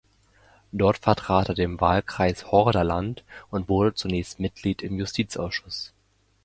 [0.71, 5.93] Dort vertrat er den Wahlkreis Hordaland und wurde zunächst Mitglied im Justizausschuss.